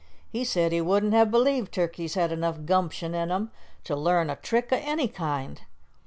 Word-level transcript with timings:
He 0.31 0.43
said 0.43 0.71
he 0.71 0.81
wouldn't 0.81 1.13
have 1.13 1.29
believed 1.29 1.71
turkeys 1.71 2.15
had 2.15 2.31
enough 2.31 2.65
gumption 2.65 3.13
in 3.13 3.29
them 3.29 3.51
to 3.83 3.95
learn 3.95 4.31
a 4.31 4.35
trick 4.35 4.69
o' 4.73 4.77
any 4.81 5.07
kind." 5.07 5.61